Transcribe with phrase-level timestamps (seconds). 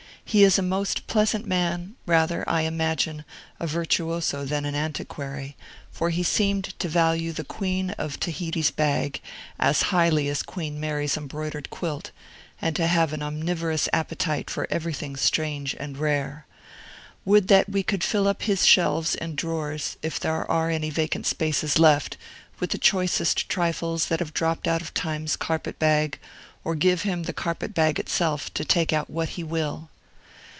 [0.23, 3.25] He is a most pleasant man; rather, I imagine,
[3.59, 5.57] a virtuoso than an antiquary;
[5.91, 9.19] for he seemed to value the Queen of Otaheite's bag
[9.59, 12.11] as highly as Queen Mary's embroidered quilt,
[12.61, 16.45] and to have an omnivorous appetite for everything strange and rare.
[17.25, 21.25] Would that we could fill up his shelves and drawers (if there are any vacant
[21.25, 22.15] spaces left)
[22.57, 26.19] with the choicest trifles that have dropped out of Time's carpet bag,
[26.63, 29.89] or give him the carpet bag itself, to take out what he will!